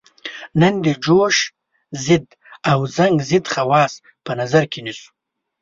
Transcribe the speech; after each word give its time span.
نن 0.61 0.73
د 0.85 0.87
جوش 1.03 1.35
ضد 2.05 2.25
او 2.71 2.79
زنګ 2.97 3.15
ضد 3.29 3.45
خواص 3.53 3.93
په 4.25 4.31
نظر 4.39 4.63
کې 4.71 4.79
نیسو. 4.85 5.07